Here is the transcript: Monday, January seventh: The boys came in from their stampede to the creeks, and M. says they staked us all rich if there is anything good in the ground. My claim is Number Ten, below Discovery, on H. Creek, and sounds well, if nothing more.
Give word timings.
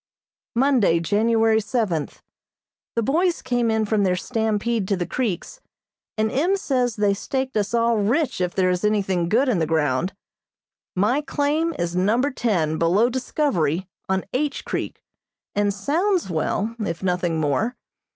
Monday, 0.55 0.99
January 0.99 1.61
seventh: 1.61 2.23
The 2.95 3.03
boys 3.03 3.43
came 3.43 3.69
in 3.69 3.85
from 3.85 4.01
their 4.01 4.15
stampede 4.15 4.87
to 4.87 4.97
the 4.97 5.05
creeks, 5.05 5.61
and 6.17 6.31
M. 6.31 6.57
says 6.57 6.95
they 6.95 7.13
staked 7.13 7.55
us 7.55 7.75
all 7.75 7.97
rich 7.97 8.41
if 8.41 8.55
there 8.55 8.71
is 8.71 8.83
anything 8.83 9.29
good 9.29 9.47
in 9.47 9.59
the 9.59 9.67
ground. 9.67 10.15
My 10.95 11.21
claim 11.21 11.75
is 11.77 11.95
Number 11.95 12.31
Ten, 12.31 12.79
below 12.79 13.11
Discovery, 13.11 13.87
on 14.09 14.25
H. 14.33 14.65
Creek, 14.65 15.03
and 15.53 15.71
sounds 15.71 16.31
well, 16.31 16.75
if 16.79 17.03
nothing 17.03 17.39
more. 17.39 17.77